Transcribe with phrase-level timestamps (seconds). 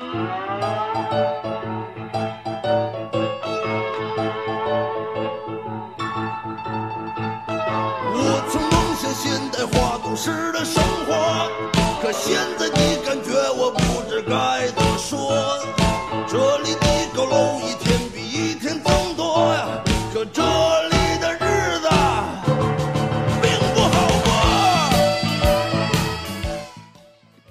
[0.00, 0.30] 我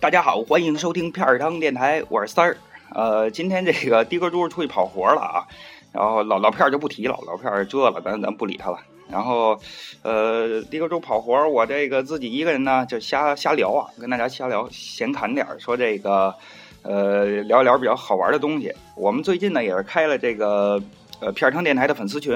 [0.10, 2.58] 大家好，欢迎收听片儿汤电台，我是三儿。
[2.96, 5.46] 呃，今天这个的哥猪出去跑活了啊，
[5.92, 8.80] 然后老老片儿就不提了，老片儿这了，咱咱不理他了。
[9.08, 9.60] 然后，
[10.02, 16.34] 呃，的哥猪跑活，我这个自己一个人呢，就瞎瞎聊啊，跟大家瞎聊，闲侃点儿，说这个，
[16.82, 18.74] 呃，聊一聊比较好玩的东西。
[18.96, 20.82] 我们最近呢也是开了这个
[21.20, 22.36] 呃片儿汤电台的粉丝群，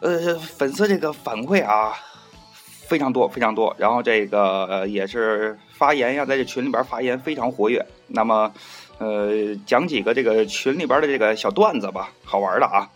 [0.00, 1.96] 呃，粉丝这个反馈啊
[2.90, 7.86] 非常多非常多，然后这个、也是发言呀，在这群里边发言非常活跃。
[8.08, 8.52] 那么，
[8.98, 12.90] 呃，讲几个这个群里边的这个小段子吧，好玩的啊。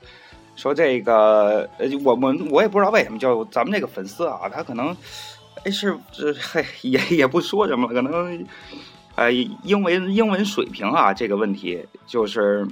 [0.57, 4.97] 说这个，呃，我们我也不知道为什么，就咱们这个粉丝啊，他可能，
[5.65, 8.45] 哎，是这嘿也也不说什么，可能，
[9.15, 9.31] 哎，
[9.63, 12.67] 英文英文水平啊这个问题，就是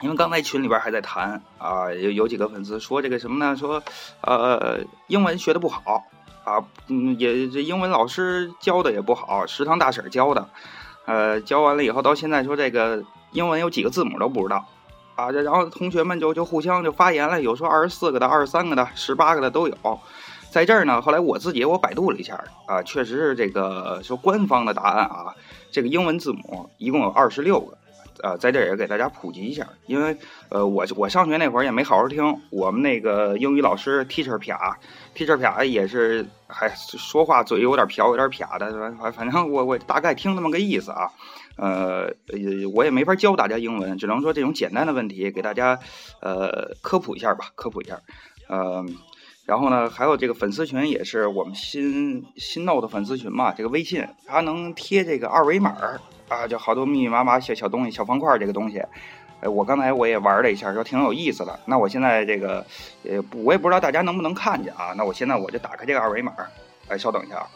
[0.00, 3.54] 因为刚才群里边还在谈啊，有有几个粉丝说这个什么呢？
[3.54, 3.82] 说
[4.22, 6.02] 呃，英文学的不好
[6.44, 10.48] 啊，嗯，也这英文老师教的也不好，食堂大婶教的，
[11.06, 13.02] 呃，教完了以后到现在说这个
[13.32, 14.66] 英文有几个字母都不知道。
[15.16, 19.76] 啊，这然后同学们就就互相就发言了，有说二十四个的、二十三个的、十八个的都有。
[20.50, 25.34] 在这儿呢，后来我自己我百度了一下啊，确实是这个说官方的答案啊，
[25.70, 27.76] 这个英文字母一共有二十六个。
[28.22, 30.16] 呃，在这儿也给大家普及一下，因为
[30.48, 34.54] 呃，我我上学那会儿也没好好听，我们那个英语老师 teacher 撇
[35.14, 41.10] teacher 撇也是还说话嘴有点瓢，有点撇的，反反正我我大概听那么个意思啊。
[41.56, 42.10] 呃，
[42.72, 45.78] 我也没法教大家英文，只能说这种简单的问题给大家
[46.20, 48.00] 呃科普一下吧，科普一下。
[48.48, 48.82] 呃，
[49.50, 55.74] 然后呢，还有这个粉丝群也是我们新新弄的粉丝群嘛，这个微信它能贴这个二维码
[56.28, 58.78] 啊，就好多密密麻麻小小东西、小方块这个东西。
[59.40, 61.58] 哎，我刚才我也玩了一下，说挺有意思的。
[61.64, 62.64] 那我现在这个
[63.02, 64.94] 呃，我也不知道大家能不能看见啊。
[64.96, 66.32] 那我现在我就打开这个二维码，
[66.86, 67.46] 哎，稍等一下啊。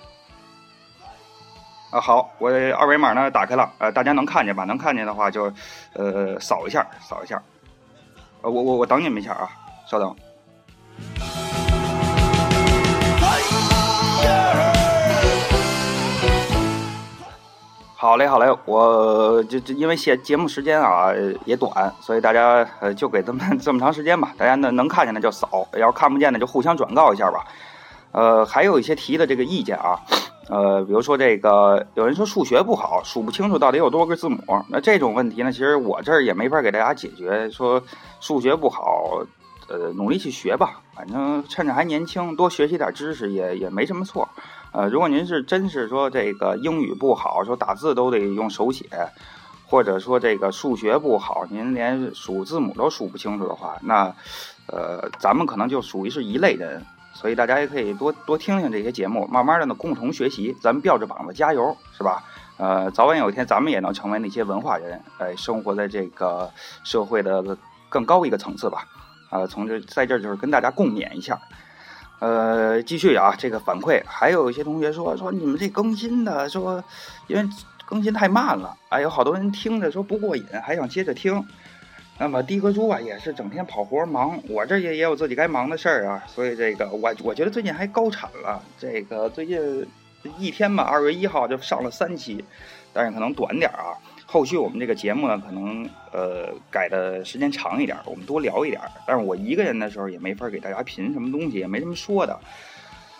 [1.92, 4.64] 啊，好，我二维码呢打开了，呃，大家能看见吧？
[4.64, 5.44] 能看见的话就，
[5.92, 7.40] 呃，扫一下，扫一下。
[8.42, 9.48] 呃，我我我等你们一下啊，
[9.86, 10.12] 稍等。
[18.04, 21.08] 好嘞，好嘞，我就就因为节节目时间啊
[21.46, 24.34] 也短，所以大家呃就给这么 这么长时间吧。
[24.36, 27.46] 大家能能看见的就扫，要是看不见的就互相转告一下吧。
[28.12, 29.98] 呃，还有一些提的这个意见啊。
[30.50, 34.38] 呃，比如说这个，有人说数学不好，数不清楚到底有多个字母。
[34.68, 37.48] 那这种问题呢，其实我这儿也没法给大家解决。
[37.50, 37.82] 说
[38.20, 39.22] 数学不好，
[39.70, 44.28] 呃，努力去学吧，反正趁着还年轻，多学习点知识也也没什么错。
[44.74, 48.88] 呃，如果您是真是说这个英语不好，说打字都得用手写，
[49.66, 54.12] 或者说这个数学不好，您连数字母都数不清楚的话，那
[54.66, 56.84] 呃，咱们可能就属于是一类人。
[57.12, 62.24] 所以大家也可以多多听听这些节目，慢慢的呢共同学习，咱们吊着膀子加油，是吧？
[62.56, 66.50] 呃，早晚有一天咱们也能成为那些文化人，哎，生活在这个
[66.82, 67.56] 社会的
[67.88, 68.84] 更高一个层次吧。
[69.30, 71.40] 啊，从这在这儿就是跟大家共勉一下。
[72.24, 76.82] 呃，继续啊，这个反馈还有一些同学说说你们这更新的说，
[77.26, 77.46] 因为
[77.84, 81.44] 更新太慢了，哎，有好多人听着说不过瘾，还想接着听。
[82.18, 89.86] 那么的哥猪啊，也是整天跑活忙，我这也也有自己该忙的事儿啊，所以这个我我觉得最近还高产了，这个最近
[90.38, 92.42] 一天吧，二月一号就上了三期，
[92.94, 93.92] 但是可能短点儿啊。
[94.34, 98.82] 后续我们这个节目呢，可能呃改的时间长一点，我们多聊一点。
[99.06, 102.36] 但是我一个人的时候也没法给大家评什么东西，也没什么说的。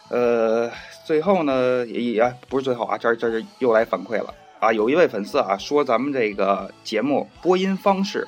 [0.08, 0.68] 呃，
[1.06, 8.26] 最后呢也也不是最后啊，这这这又来反馈了啊，有一位粉丝啊说咱们这个节目播音方式。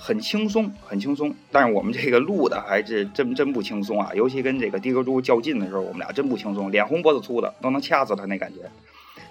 [0.00, 4.12] 很轻松，很轻松，但是我们这个录的还是真真不轻松啊！
[4.14, 8.60] 尤其跟这个的哥猪较劲的时候，我们俩真不轻松，脸红脖子粗的，都能掐死他那感觉。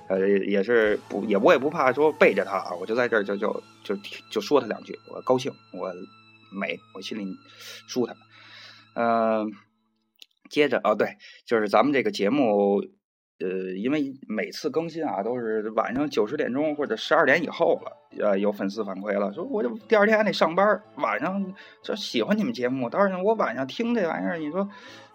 [0.07, 3.95] 呃，也是不也我也不怕说背着他啊，我就在这儿就就就
[4.29, 5.93] 就说他两句，我高兴，我
[6.51, 7.35] 美，我心里
[7.87, 8.15] 舒坦。
[8.95, 9.51] 嗯，
[10.49, 12.83] 接着啊，对，就是咱们这个节目。
[13.39, 17.95] 呃，因为每次更新啊，都是晚上九十点钟或者十二点以后了。
[18.19, 21.53] 呃，有粉丝反馈了，说我这第二天还得上班，晚上
[21.83, 24.67] 这喜欢你们节目，但是我晚上听这玩意儿，你说，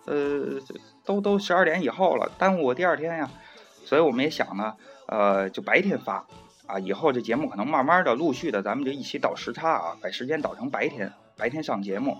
[0.07, 0.61] 呃，
[1.05, 3.29] 都都十二点以后了，耽误我第二天呀。
[3.85, 4.75] 所以我们也想呢，
[5.07, 6.27] 呃，就白天发，
[6.67, 12.17] 啊，以后这节目可能慢慢的、陆续的，咱们就一起倒时差啊，把时间倒成白天，白天上节目。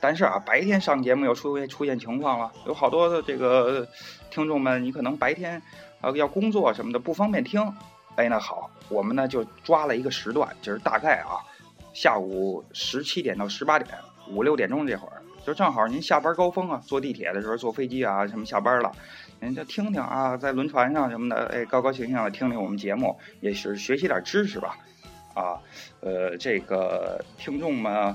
[0.00, 3.88] 但是啊，白天上节目又出现出现情况了，有好多的这个
[4.30, 5.60] 听众们，你可能白天
[6.00, 7.60] 啊要工作什么的不方便听。
[8.14, 11.42] 哎，那好，我们呢就抓了一个时段，就是大概啊
[11.92, 18.92] 下午十七点到十八点，五六点钟这会儿，就正好您下班高峰啊，坐地铁的时候、坐飞机啊什么下班了，
[19.40, 24.76] 您就听听啊，在轮船上什么的，哎，高高兴兴的听听我们节目，也是学习点知识吧。
[25.34, 25.60] 啊，
[26.00, 28.14] 呃，这个听众们。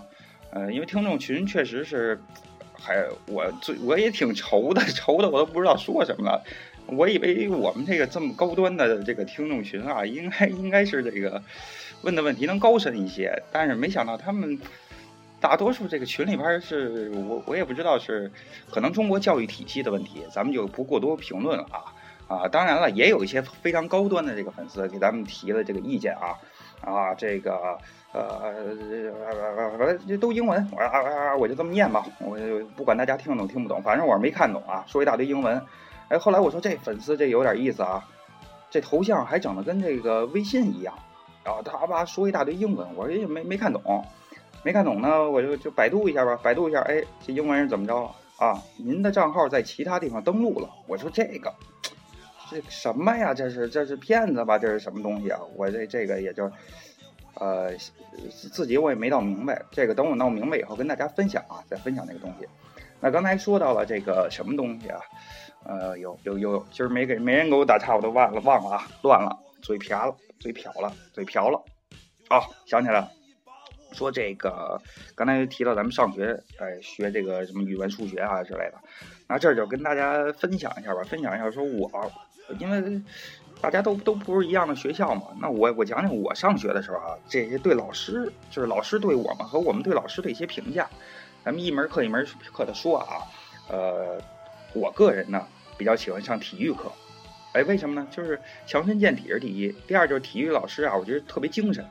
[0.56, 2.22] 呃，因为听众群确实是，
[2.80, 6.44] 还我最我也挺愁的， 愁的我都不知道说什么了。
[6.86, 11.42] 我以为我们这个这么高端的这个听众群啊，应该应该是这个
[12.04, 14.60] 问的问题能高深一些，但是没想到他们
[15.44, 18.32] 大多数这个群里边是我我也不知道是
[18.72, 21.84] 可能中国教育体系的问题，咱们就不过多评论了啊
[22.30, 22.48] 啊！
[22.48, 26.40] 当然了，也有一些非常高端的这个粉丝给咱们提了这个意见啊
[26.80, 27.78] 啊这个。
[28.14, 28.54] 呃，
[30.08, 35.60] 这都英文，我啊啊啊，我就这么念吧，我就不管大家听懂听不懂，反正我是没看懂啊，说一大堆英文。
[36.10, 38.08] 哎，后来我说这粉丝这有点意思啊，
[38.70, 40.94] 这头像还整的跟这个微信一样，
[41.44, 44.06] 然后他吧说一大堆英文，我也没没看懂，
[44.64, 48.62] 没看懂呢，我就就百度一下吧，百度一下，哎，这英文是怎么着啊？
[48.78, 51.54] 您的账号在其他地方登录了，我说这个
[52.50, 53.34] 这什么呀？
[53.34, 54.58] 这是这是骗子吧？
[54.58, 55.40] 这是什么东西啊？
[55.56, 56.52] 我这这个也就。
[57.36, 57.72] 呃，
[58.52, 62.48] 自己我也没闹明白，这个等我闹明白以后跟大家分享啊，再分享这个东西。
[63.00, 65.00] 那刚才说到了这个什么东西啊？
[65.66, 71.58] 呃，有有有，今儿没给没人给我打岔，我都忘了忘了啊，乱了，嘴瓢了，嘴瓢了，嘴瓢了。
[72.30, 73.12] 哦，想起来了，
[73.94, 74.82] 说这个
[75.16, 78.74] 刚才提到咱们上学，哎，学这个什么语文、数学啊之类的，
[79.28, 82.12] 那这就跟大家分享一下吧，分享一下，说我
[82.60, 83.02] 因为。
[83.62, 90.90] 大家都都不是一样的学校嘛，那我我讲讲我上学的时候啊，这些对老师就是老师对我们和我们对老师的一些评价，
[91.46, 93.24] 咱们一门课一门课的说啊，
[93.70, 94.22] 呃，
[94.74, 95.48] 我个人呢
[95.78, 96.92] 比较喜欢上体育课，
[97.54, 98.06] 哎，为什么呢？
[98.12, 98.38] 就是
[98.68, 101.86] 强身健体是第一，第二就是体育老师啊，我觉得特别精神，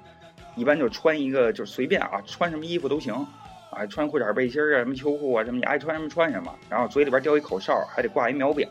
[0.56, 3.14] 一般就穿一个就是随便啊，穿什么衣服都行，
[3.70, 8.68] 啊，穿裤衩背心啊，什么秋裤啊，什么你爱穿什么穿什么，然后嘴里边叼一口哨，还得挂一秒表，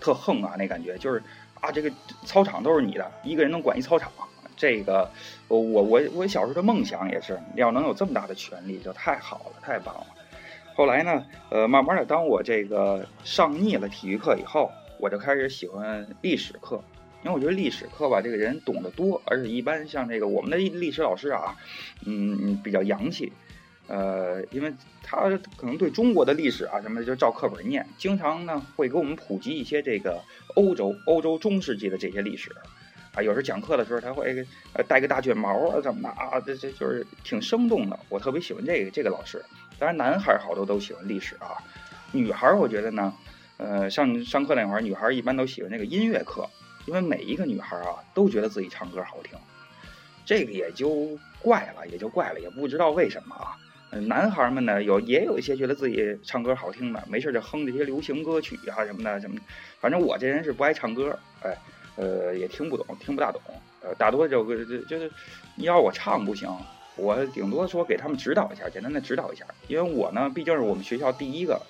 [0.00, 1.22] 特横啊，那感觉就是。
[1.60, 1.90] 啊，这个
[2.24, 4.12] 操场都是你的，一个人能管一操场，
[4.56, 5.10] 这个
[5.48, 10.06] 我我我小时候的梦想也是，要能有这么大的权利就太好了，太棒了。
[10.76, 14.70] 后来呢，呃，慢慢的，当我这个上腻了体育课以后，
[15.00, 16.80] 我就开始喜欢历史课，
[17.24, 21.56] 因为我觉得历史课吧，这个人懂得多，而且一般像这个我们的历史老师啊，
[22.06, 23.32] 嗯，比较洋气。
[23.88, 24.70] 呃，因为
[25.02, 30.20] 他可能对中国的历史啊什么的就照课本念，经常呢会给我们普及一些这个
[30.56, 32.50] 欧洲、欧洲中世纪的这些历史，
[33.14, 39.42] 啊，有时候讲课的时候他会呃带个大卷毛啊怎么的啊，这这就是挺生动的，我特别喜欢这个这个老师。
[39.78, 41.56] 当然男孩好多都喜欢历史啊，
[42.12, 43.14] 女孩我觉得呢，
[43.56, 46.46] 呃，上上课那会儿女孩一般都喜欢那个音乐课，
[46.88, 49.38] 因为每一个女孩啊都觉得自己唱歌好听，
[50.24, 53.54] 这个也就怪了，也就怪了，也不知道为什么啊。
[54.06, 59.38] 男孩们呢，有也有一些觉得自己唱歌好听的，没事就哼这些流行歌曲啊什么的什么。
[59.80, 61.54] 反正我这人是不爱唱歌，哎，
[61.96, 63.42] 呃，也听不懂，听不大懂。
[63.82, 65.10] 呃，大多就就就是，
[65.56, 66.50] 你要我唱不行，
[66.96, 69.44] 我顶多说给他们指导一下，简单的指导一下。
[69.68, 71.60] 因为我呢，毕竟是我们学校第一个，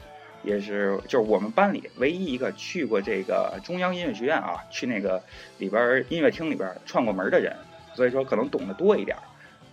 [0.43, 5.23] 也是就是我们班里唯一一个去过这个中央音乐学院啊，去那个
[5.59, 7.57] 里边音乐厅里边串过门的人，
[7.95, 9.17] 所以说可能懂得多一点。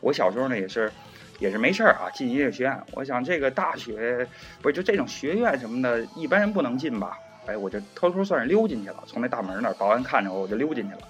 [0.01, 0.91] 我小时候呢也是。
[1.37, 2.81] 也是没事儿啊，进音乐学院。
[2.93, 4.25] 我想这个大学
[4.61, 7.19] 不是就这种学院什么的，一般人不能进吧？
[7.45, 11.01] 哎，我就偷偷算是溜进去了，从那大门那儿，保安看着我，我就溜进去了。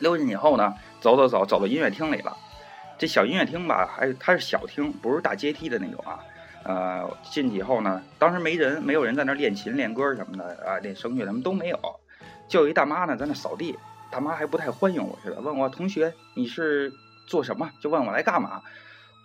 [0.00, 2.36] 溜进去以后呢，走走走，走到音乐厅里了。
[2.98, 6.22] 这小音乐厅吧，还它是小厅，不是大阶梯的那种啊。
[6.64, 11.78] 呃，进去以后呢，当时没人，没有人在那练琴、练歌什么的啊，练声乐什么都没有，
[12.48, 13.78] 就有一大妈呢在那扫地。
[14.10, 16.92] 大妈还不太欢迎我似的，问我同学你是
[17.26, 17.70] 做什么？
[17.80, 18.62] 就问我来干嘛？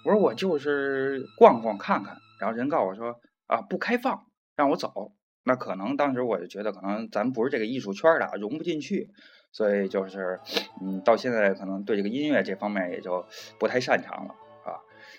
[0.05, 4.23] 我说我就是逛逛看看，然后人告诉我说啊不开放，
[4.55, 5.11] 让我走。
[5.43, 9.09] 那可能当时我就觉得可能咱不是这个艺术圈的，融不进去，
[9.51, 10.39] 所以就是
[10.81, 13.25] 嗯，到现在可能对这个音乐这方面也就
[13.59, 14.35] 不太擅长了。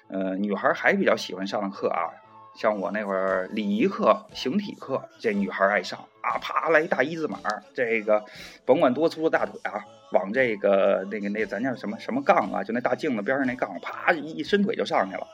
[0.08, 2.08] 呃，女孩还比较喜欢上的课啊，
[2.54, 7.38] 像我那会儿礼仪课、形体课，这女孩爱上啊，啪来一大一字马，
[7.74, 8.24] 这个
[8.64, 9.84] 甭管多粗的大腿啊。
[10.10, 12.64] 往这个那个那咱叫什么什么杠啊？
[12.64, 15.26] 就那大镜子边上那杠，啪一伸腿就上去了。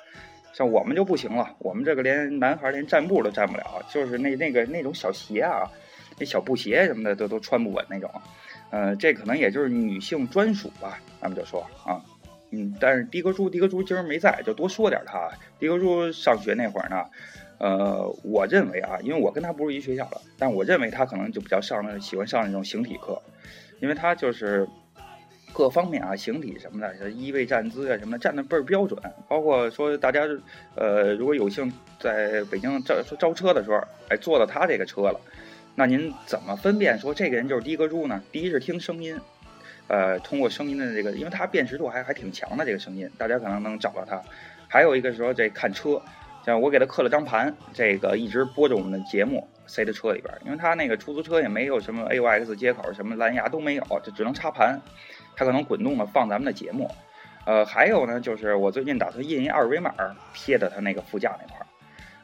[0.52, 5.70] 像我们就不行了，我们这个连男孩连站步都站不了，就是那那个那种小鞋啊，
[6.18, 8.10] 那小布鞋什么的都都穿不稳那种。
[8.70, 12.02] 呃，这可能也就是女性专属吧，咱们就说啊，
[12.56, 15.28] 嗯，但是迪格猪，迪格猪今儿没在，就多说点他。
[15.58, 17.04] 迪格猪上学那会儿呢，
[17.58, 23.20] 呃，我认为啊，因为我跟他不是一学校的，但我认为他可能就比较上喜欢上那种形体课，
[23.80, 24.68] 因为他就是
[25.52, 29.00] 各方面啊，形体什么的，依位站姿啊什么的，站的倍儿标准。
[29.28, 30.22] 包括说大家
[30.76, 35.20] 呃，如果有幸在北京招招车的时候，哎，坐到他这个车了。
[35.76, 38.22] 那您怎么分辨说这个人就是的哥猪呢？
[38.30, 39.18] 第一是听声音，
[39.88, 44.20] 呃，通过声音的这个，因为它辨识度还还挺强的这个声音，大家可能能找到它。
[44.66, 46.00] 还有一个是说这看车，
[46.44, 54.80] 像我给他刻了张盘，这个一直播着我们的节目，塞在车里边，因为他那个出租车也没有什么 AUX 接口，什么蓝牙都没有，就只能插盘，
[55.36, 56.90] 它可能滚动的放咱们的节目。
[57.44, 59.94] 呃，还有呢，就是我最近打算印一二维码
[60.32, 61.66] 贴在他那个副驾那块儿，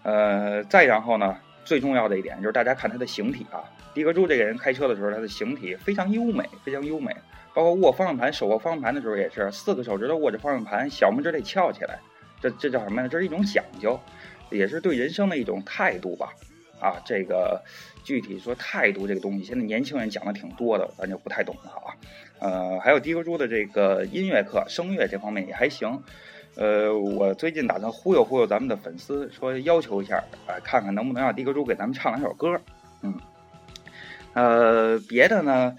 [0.02, 1.36] 呃，再然后呢。
[1.62, 3.62] 最重要的一点就是大家看它的形体啊，
[3.94, 7.14] 迪格猪这个人开车的时候，他的形体非常优美，非常优美。
[7.52, 11.98] 包括握方向盘、手握方向盘的时候也是，四个手指头握着方向盘，小拇指得翘起来。
[12.40, 13.08] 这这叫什么呢？
[13.08, 13.98] 这是一种讲究，
[14.50, 16.32] 也是对人生的一种态度吧。
[16.80, 17.60] 啊，这个
[18.04, 21.92] 具体说态度这个东西，现在年轻人讲的挺多的，咱就不太懂了啊。
[22.38, 26.02] 呃，还有迪格猪的这个音乐课，声乐这方面也还行。
[26.54, 30.16] 呃，我最近打算忽悠忽悠咱们的粉丝，说要求一下，
[30.46, 32.58] 啊，看看能不能让迪格猪给咱们唱两首歌。
[33.02, 33.14] 嗯，
[34.32, 35.76] 呃，别的呢，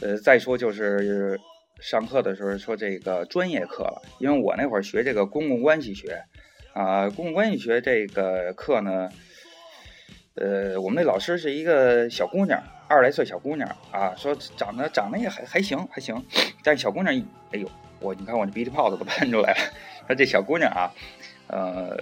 [0.00, 1.40] 呃，再说就是
[1.80, 6.22] 上课的时候说这个专业课了，因为我那会儿学这个公共关系学，
[6.74, 9.10] 啊，公共关系学这个课呢，
[10.34, 16.22] 呃，我们那老师是一个小姑娘，二十来岁小姑娘啊，说长得长得也还还行还行，
[16.62, 17.14] 但小姑娘，
[17.52, 17.68] 哎呦，
[18.00, 19.58] 我你看我这鼻涕泡子都喷出来了。
[20.06, 20.92] 说这小姑娘啊，
[21.46, 21.96] 呃，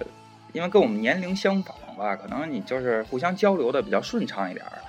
[0.51, 4.81] 因为跟我们年龄相仿吧，可能你就是互相交流的比较顺畅一点儿，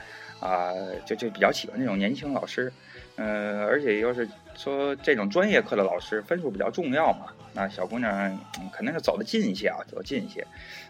[0.45, 0.73] 啊，
[1.07, 2.71] 就就比较喜欢这种年轻老师，
[3.17, 8.39] 呃，而且又是说这种专业课的老师分数比较重要嘛，那小姑娘
[8.71, 10.47] 肯定是走得近一些啊，走得近一些，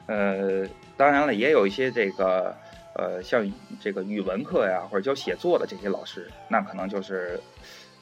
[0.06, 2.52] 呃，当然了，也有一些这个
[2.96, 3.49] 呃，像
[3.80, 7.40] 这个语文课呀，或者教写作的这些老师，那可能就是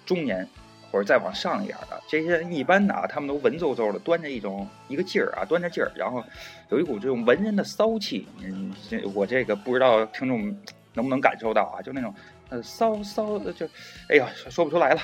[0.06, 0.48] 中年。
[0.90, 6.22] 或者再往上一点的这些人，一般的啊，他们都文绉绉的，端着一种一个劲儿啊，端着劲儿，然后
[6.68, 8.28] 有一股这种文人的骚气。
[8.42, 8.70] 嗯，
[9.14, 10.54] 我这个不知道听众
[10.94, 12.14] 能不能感受到啊，就那种
[12.48, 13.66] 呃骚骚的，就
[14.08, 15.02] 哎呀说不出来了。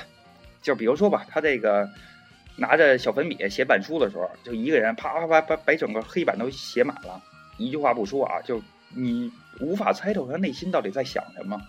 [0.61, 1.89] 就比如说吧，他这个
[2.57, 7.21] 拿着小粉笔写板书的时候，就一个人啪啪啪把把整个黑板都写满了，
[7.57, 8.61] 一句话不说啊，就
[8.95, 11.59] 你无法猜透他内心到底在想什么。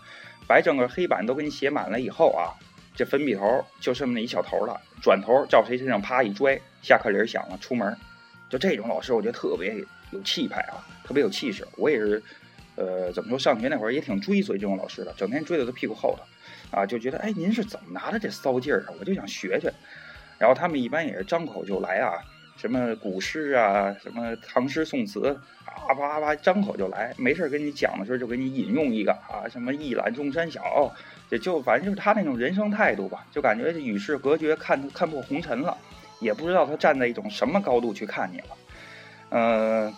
[0.47, 2.51] 把整个黑板都给你写满了以后啊。
[2.97, 7.97] 这粉笔头就剩那一小头了，转头照谁身上啪一拽，下课铃响了，出门。
[8.51, 9.77] 就这种老师，我觉得特别
[10.11, 11.67] 有气派啊，特别有气势。
[11.77, 12.21] 我也是，
[12.81, 18.95] 呃，怎么说，上学那会儿也挺追随这种老师的，整天追在他屁股后头，啊，就觉得，哎，您是怎么拿的这骚劲儿啊？
[18.99, 19.71] 我就想学学。
[20.39, 22.15] 然后他们一般也是张口就来啊，
[22.57, 30.91] 什么古诗啊，什么唐诗宋词，啊叭叭张口就来，没事跟你讲的时候就给你引用一个啊，什么一览众山小。
[31.29, 35.77] 也就反正就是他那种人生态度吧，就感觉与世隔绝，看看破红尘了，
[36.19, 38.47] 也不知道他站在一种什么高度去看你了。
[39.29, 39.95] 嗯，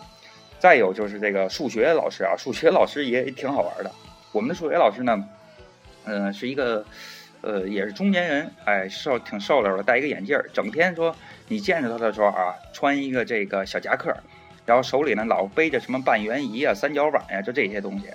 [0.63, 3.91] 再有就是这个数学老师啊， 数学老师也挺好玩的。
[4.31, 5.29] 我们的数学老师呢，
[6.05, 6.85] 嗯，是一个
[7.41, 11.17] 呃，也是中年人，哎，瘦挺瘦溜的，戴一个眼镜，整天说
[11.49, 14.17] 你见着他的时候啊，穿一个这个小夹克，
[14.65, 18.07] 然后手里呢老背着什么半圆仪啊、三角板呀，就这些东西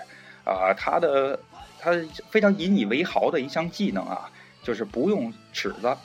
[0.45, 1.37] 啊，他的。
[1.79, 1.91] 他
[2.31, 4.31] 非常引以为豪的一项技能啊，
[4.63, 5.95] 就是不用尺子，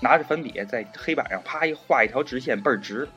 [0.00, 3.08] 拿着粉笔在黑板上啪一画一条直线，倍儿直。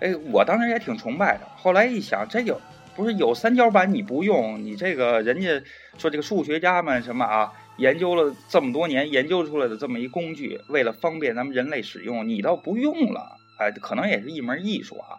[0.00, 1.46] 哎，我当时也挺崇拜的。
[1.56, 2.60] 后来一想，这有
[2.94, 5.62] 不是有三角板你不用，你这个人家
[5.98, 13.38] 说这个数学家们什么啊，研究了这么多年研究出来的这么一工具，为了方便咱们人类使用，你倒不用了。
[13.58, 15.18] 哎，可能也是一门艺术啊。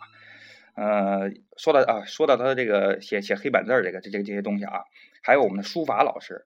[0.75, 4.81] 呃，说到啊，说到他这个写写黑板字儿这个这这这些东西啊。
[5.23, 6.45] 还有我们的书法老师，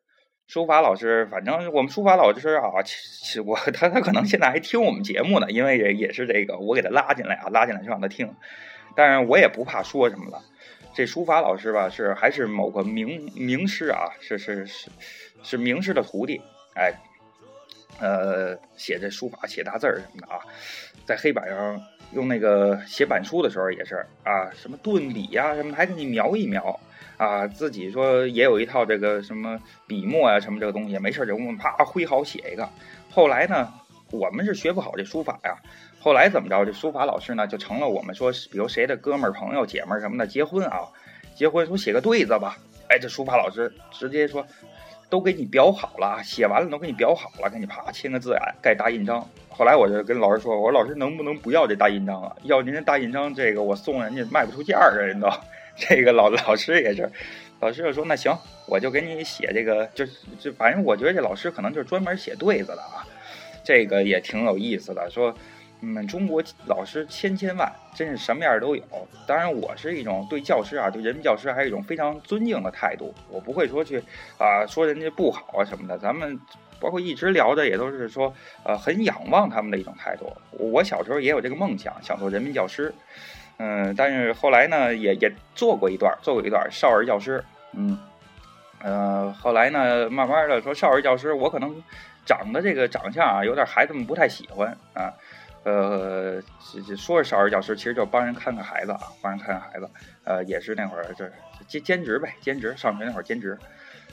[0.52, 8.36] 书法老师，反正我们书法老师啊，其实我他他可能现在还听我们节目呢，因为也也是这个我给他拉进来啊，拉进来就让他听，
[8.94, 10.44] 但是我也不怕说什么了。
[10.94, 14.90] 这书法老师吧，是还是某个名名师啊，是是是
[15.42, 16.42] 是名师的徒弟，
[16.76, 16.92] 哎，
[18.02, 20.42] 呃，写这书法写大字儿什么的啊，
[21.06, 21.82] 在黑板上
[22.12, 26.78] 用那个写板书的时候也是啊，什么顿笔呀什么，还给你描一描。
[27.22, 32.68] 啊，自己说也有一套这个什么笔墨啊，什么这个东西，没事就我们啪挥毫写一个。
[33.12, 33.72] 后来呢，
[34.10, 35.56] 我们是学不好这书法呀。
[36.00, 40.80] 后来怎么着，这书法老师呢就成了我们说，比如谁的哥们儿、朋友、姐们儿什么的结婚啊，
[41.36, 42.58] 结婚说写个对子吧。
[42.88, 44.44] 哎，这书法老师直接说，
[45.08, 49.24] 都给你裱好了，写完了都给你裱好了，给你啪签个字啊，盖大印章。
[49.48, 52.36] 后来我就跟老师说，我说老师能不能不要这大印章啊？
[52.46, 55.30] 要您这大印章，这个我送人家卖不出价儿啊，人都。
[55.76, 57.10] 这个老老师也是，
[57.60, 58.38] 老师就说那行，
[58.68, 60.06] 我就给你写这个，就
[60.40, 63.06] 就反正我觉得这老师可能就是专门写对子的啊，
[63.64, 65.10] 这个也挺有意思的。
[65.10, 65.34] 说，
[65.82, 68.84] 嗯，中国老师千千万，真是什么样都有。
[69.26, 74.04] 当然，我是一种对教师啊，对人民教师还是一种非常尊敬的态度，我不会说去
[74.38, 75.98] 啊说人家不好啊什么的。
[75.98, 76.40] 咱们
[76.80, 78.32] 包括一直聊的也都是说，
[78.64, 80.32] 呃，很仰望他们的一种态度。
[80.52, 82.94] 我小时候也有这个梦想，想做人民教师。
[83.64, 87.44] 嗯，但是后来呢，也也做过一段，做过一段少儿教师。
[87.74, 87.96] 嗯，
[88.82, 91.76] 呃，后来呢，慢慢的说少儿教师，我可能
[92.26, 95.14] 长得这个长相啊，有点孩子们不太喜欢啊。
[95.64, 96.42] 呃，
[96.98, 99.88] 说是少儿教师，其实就帮人看看孩子啊，帮人看看孩子。
[100.24, 101.24] 呃，也是那会儿就
[101.68, 103.56] 兼兼职呗，兼职上学那会儿兼职。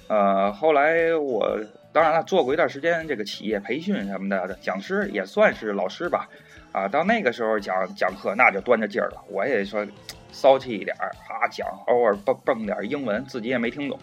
[0.08, 1.58] 呃，后来我
[1.90, 6.28] 当然了，做过一段时间这个企业培训什么的讲师，也算是老师吧。
[6.72, 9.86] 啊，到那个时候讲讲课那就端着劲儿了，我也说
[10.30, 13.98] 骚气一点儿啊，讲偶尔蹦蹦点英文，自己也没听懂。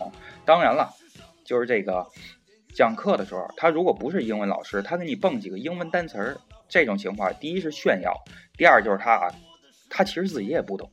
[0.46, 0.92] 当然了，
[1.44, 2.06] 就是这个
[2.74, 8.14] 讲课的时候，他如果不是英文老师，他给你蹦几个英文单词儿，这种情况，第一是炫耀，
[8.58, 9.32] 第二就是他啊，
[9.90, 10.90] 他其实自己也不懂，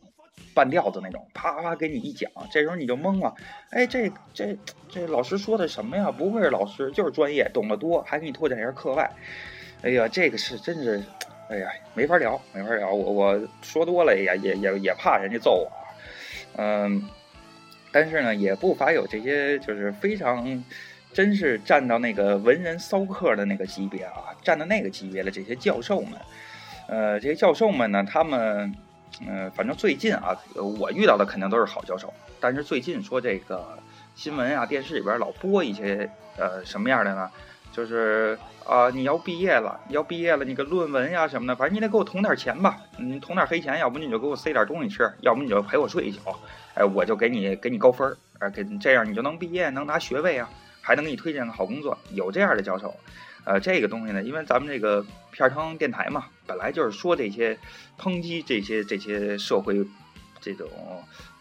[0.54, 3.34] 半吊子那种，啪啪给你一讲，这时候你就懵了，
[3.70, 4.56] 哎，这这
[4.90, 6.12] 这老师说的什么呀？
[6.12, 9.10] 不会是老师，就是专业，懂得多，还给你拓展一下课外。
[9.82, 11.02] 哎呀，这个是真是。
[11.48, 12.92] 哎呀，没法聊，没法聊。
[12.92, 15.70] 我我说多了也也也也怕人家揍我，
[16.56, 17.08] 嗯，
[17.90, 20.64] 但是呢，也不乏有这些就是非常，
[21.12, 26.12] 真是站到那个文人骚客的那个级别啊，站到那个级别的这些教授们，
[26.86, 28.74] 呃，这些教授们呢，他们，
[29.26, 33.78] 嗯，反正最近啊，我遇到的肯定都是好教授，但是最近说这个
[34.14, 36.08] 新闻啊、电视里边老播一些
[36.38, 37.30] 呃什么样的呢？
[37.72, 46.20] 就是啊，你要毕业了，要毕业了，你个论文呀什么的，反正你得给我捅点钱吧，你捅点黑钱，要不你就给我塞点东西吃，要不你就陪我睡一宿，
[46.74, 50.48] 哎，我就给你给你高分儿，哎，给这样你就能毕业，能拿学位啊，
[50.82, 52.94] 还能给你推荐个好工作，有这样的教授，
[53.44, 57.58] 呃，这个东西呢，因为咱们这个片儿汤电台嘛，本来就是说这些
[57.98, 59.82] 抨击这些这些社会
[60.40, 60.68] 这种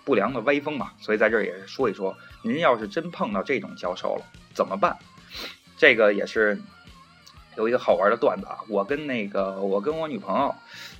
[0.06, 4.98] 不良的歪风嘛，所以在这儿也是说一说，您要是真碰到这种教授了，怎么办？
[5.82, 6.62] 这个也是
[7.58, 8.60] 有一个好玩的段子啊！
[8.70, 10.56] 我跟那个我跟我女朋友，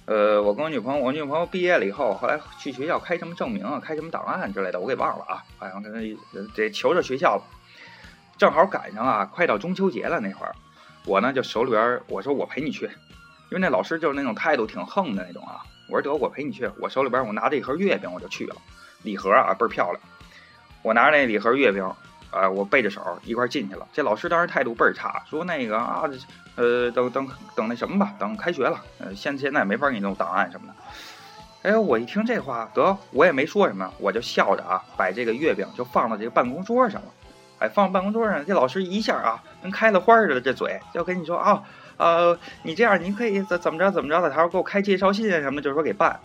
[0.06, 6.18] 呃，我跟我女朋友，我女朋友毕业了以后，后来去学校开什么证明啊，开什么档案之类的，我给忘了啊，好像跟
[6.56, 7.44] 得求着学校了。
[8.40, 10.56] 正好赶上啊，快到中秋节了那会儿，
[11.06, 12.86] 我呢就手里边我说我陪你去，
[13.52, 15.62] 因为那老师就是那种态度挺横的那种啊。
[15.90, 18.56] 我说得我陪你去，我手里边我拿着一盒月饼我就去了，
[19.04, 20.02] 礼盒啊倍儿漂亮，
[20.82, 21.88] 我拿着那礼盒月饼。
[22.32, 23.86] 啊，我背着手一块进去了。
[23.94, 26.04] 这老师当时态度倍儿差，说那个啊，
[26.56, 30.74] 呃，等等等那什么吧，等开学了，呃，现现在没法给你弄档案什么的。
[31.70, 37.08] 哎，我一听这话，得我也没说什么，我就笑着啊，把这个月饼就放到这个办公桌上了。
[37.60, 41.62] 哎，放办公桌上，这老师一下啊，跟开了花似的，这嘴就跟你说啊，
[41.98, 46.20] 呃，你这样你可以怎怎么着怎么着的，他说给我开介绍信啊什么，就是说给办。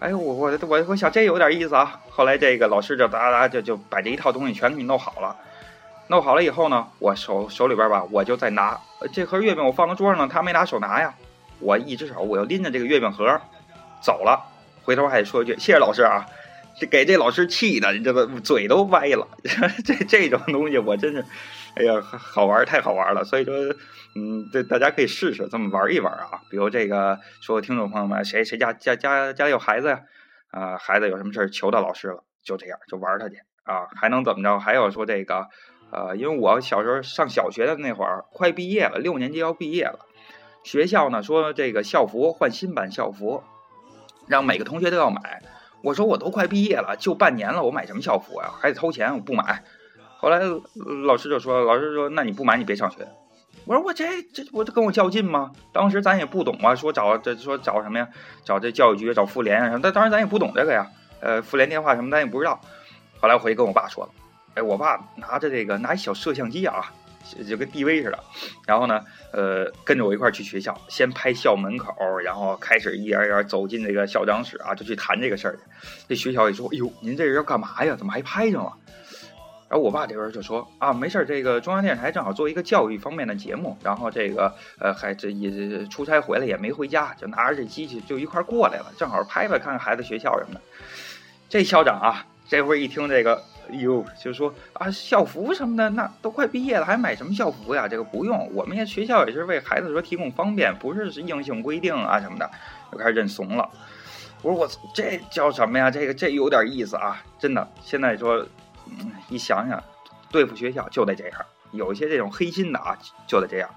[0.00, 2.00] 哎，我我我我想这有点意思啊。
[2.08, 5.36] 后来这个老师就哒哒就就把这一套东西全给你弄好了，
[6.08, 8.80] 弄好了以后呢，我手手里边吧，我就在拿
[9.12, 11.14] 这盒月饼，我放到桌上呢，他没拿手拿呀，
[11.58, 13.38] 我一只手我又拎着这个月饼盒
[14.00, 14.42] 走了，
[14.84, 16.24] 回头还得说一句谢谢老师啊，
[16.78, 19.28] 这给这老师气的，你这个嘴都歪了。
[19.84, 21.22] 这这种东西我真是，
[21.76, 23.54] 哎呀，好玩太好玩了，所以说。
[24.16, 26.42] 嗯，这大家可以试试这么玩一玩啊。
[26.50, 30.00] 比如这个，说听众朋友们，谁谁家家家家里有孩子呀？
[30.50, 33.86] 啊，孩子有什么事求到老师了，就这样就玩他去啊。
[33.94, 34.58] 还能怎么着？
[34.58, 35.46] 还有说这个，
[35.92, 40.00] 呃，因为我小时候上小学的那会儿，快毕业了，六年级要毕业了，
[40.64, 43.44] 学校呢说这个校服换新版校服，
[44.26, 45.44] 让每个同学都要买。
[45.84, 48.50] 我说我都快毕业了，就半年了，我买什么校服呀？
[48.60, 49.62] 还得掏钱，我不买。
[50.20, 50.38] 后来
[51.06, 53.08] 老师就说，老师说，那你不买，你别上学。
[53.64, 55.50] 我说我这这我这跟我较劲吗？
[55.72, 58.06] 当时咱也不懂啊，说找这说找什么呀？
[58.44, 59.80] 找这教育局找妇联啊什么？
[59.82, 60.86] 但当时咱也不懂这个呀，
[61.20, 62.60] 呃，妇联电话什么咱也不知道。
[63.18, 64.10] 后来我回去跟我爸说了，
[64.56, 66.92] 哎，我爸拿着这个拿一小摄像机啊，
[67.48, 68.18] 就跟 DV 似的，
[68.66, 69.02] 然后呢，
[69.32, 75.62] 呃，跟着我一块儿去学校，先拍校门口，然后开始一点一点走进这个校长室啊，就去谈这个事儿去。
[76.08, 77.96] 这学校一说，哎呦，您这是要干嘛呀？
[77.96, 78.72] 怎么还拍上了？
[79.70, 90.60] 然后我爸这边就说啊，没事儿，这个中央电视台正好做一个教育方面的节目，然后这个呃还这也出差回来也没回家，就拿着这机器就一块过来了，正好拍拍看看孩子学校什么的。
[91.48, 97.86] 这校长啊，这会儿一听这个哟，就说啊，校服什么的，那都快毕业了，还买什么校服呀？
[97.86, 102.50] 这个不用，我们也学校也是为孩子说提供方便，不是硬性规定啊什么的，
[102.90, 103.70] 就开始认怂了。
[104.42, 105.88] 我说我这叫什么呀？
[105.88, 107.68] 这个这有点意思啊，真的。
[107.82, 108.44] 现在说，
[109.28, 109.82] 一想想，
[110.30, 111.40] 对付学校就得这样，
[111.72, 113.70] 有一些这种黑心的啊，就得这样。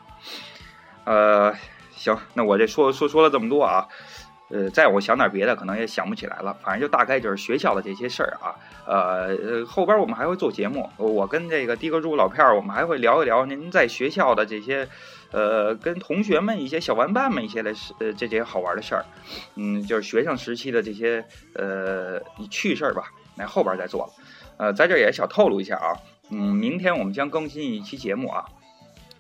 [1.06, 1.54] 呃，
[1.96, 3.88] 行，那我这说说说了这么多啊。
[4.50, 6.56] 呃，再我想点别的，可能也想不起来了。
[6.62, 8.54] 反正就大概就是学校的这些事儿啊。
[8.86, 14.88] 呃，后边我们还会做节目，我跟这个的哥猪老片儿，我们还会聊一聊您在学校的这些，
[15.32, 19.04] 呃，跟同学们一些小玩伴们一些的呃这些好玩的事儿。
[19.56, 22.22] 嗯，就是学生时期的这些呃
[22.52, 23.12] 趣事儿吧。
[23.36, 24.14] 那后边再做了。
[24.58, 25.96] 呃，在这也小透露一下啊，
[26.30, 28.46] 嗯，明天我们将更新一期节目啊。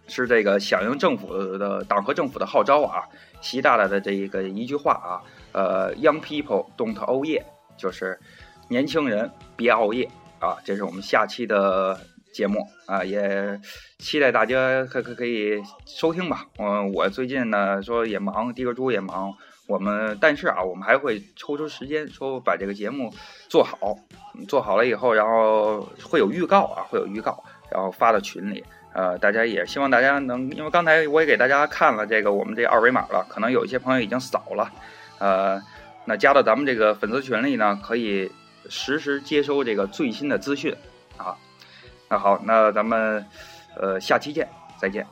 [0.06, 3.08] 是这个响应政府的党和政府的号召啊，
[3.40, 7.42] 习大大的这一个一句话啊，呃，Young people don't 熬夜，
[7.78, 8.20] 就是
[8.68, 11.98] 年轻人别熬夜啊，这是我们下期的
[12.34, 13.58] 节目啊，也
[13.98, 16.48] 期待大家可可可以收听吧。
[16.60, 19.34] 嗯，我最近呢说也忙，滴个猪也忙，
[19.68, 23.14] 我们但是啊，我们还会抽出时间说把这个节目
[23.48, 23.98] 做好，
[24.48, 28.64] 做好了以后，然后会有预告啊，会有预告，然后发到群里。
[28.94, 34.72] 呃，大家也希望大家能，因为刚才我也给大家看了这个我们这二维码了，可能有一些朋友已经扫了，
[35.18, 35.60] 呃，
[36.06, 38.32] 那加到咱们这个粉丝群里呢，可以
[38.70, 40.76] 实时接收这个最新的资讯
[41.18, 41.36] 啊。
[42.08, 43.26] 那好，那咱们
[43.76, 44.48] 呃下期见，
[44.78, 45.08] 再见。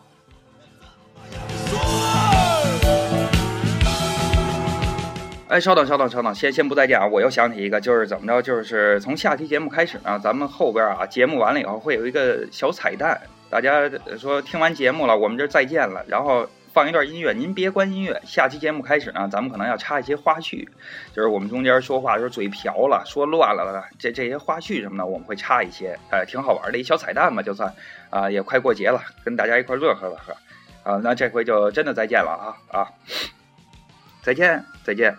[5.51, 7.05] 哎，稍等，稍等，稍等，先先不再见啊！
[7.05, 13.19] 我又想起一个，就是怎么着，就是从下期节目开始呢，咱们后边啊，节目完了以后会有一个小彩蛋。
[13.49, 18.17] 大家说听完节目了，我们这再见了，然后放一段音乐，您别关音乐。
[18.25, 20.65] 下期节目开始呢，咱们可能要插一些花絮，
[21.13, 27.75] 就是我们中间说话的时候嘴瓢了，说乱了了，这这些花絮什么的，我们会插一些，哎，挺好玩的一小彩蛋吧，就算
[28.09, 32.87] 啊，也快过节了，跟大家一块乐呵乐呵，啊，那这回就真的再见了啊啊，
[34.23, 35.13] 再见再见。